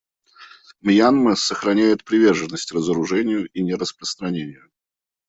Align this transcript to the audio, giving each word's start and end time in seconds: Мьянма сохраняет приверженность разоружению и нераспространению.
Мьянма 0.81 1.35
сохраняет 1.35 2.03
приверженность 2.03 2.71
разоружению 2.71 3.45
и 3.51 3.61
нераспространению. 3.61 4.71